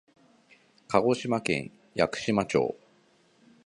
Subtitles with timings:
[0.87, 2.75] 鹿児島県屋久島町